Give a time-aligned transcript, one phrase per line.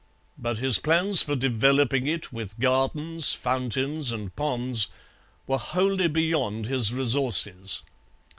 [0.35, 4.87] But his plans for developing it, with gardens, fountains, and ponds,
[5.45, 7.83] were wholly beyond his resources.